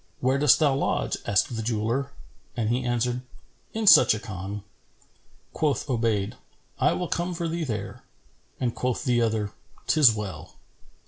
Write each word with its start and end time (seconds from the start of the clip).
"Where 0.19 0.39
dost 0.39 0.57
thou 0.57 0.73
lodge?" 0.73 1.17
asked 1.27 1.55
the 1.55 1.61
jeweller; 1.61 2.09
and 2.57 2.69
he 2.71 2.83
answered, 2.83 3.21
"In 3.75 3.85
such 3.85 4.15
a 4.15 4.19
Khan." 4.19 4.63
Quoth 5.53 5.85
Obayd, 5.87 6.33
"I 6.79 6.93
will 6.93 7.07
come 7.07 7.35
for 7.35 7.47
thee 7.47 7.63
there;" 7.63 8.01
and 8.59 8.73
quoth 8.73 9.03
the 9.03 9.21
other 9.21 9.51
"'Tis 9.85 10.11
well." 10.11 10.55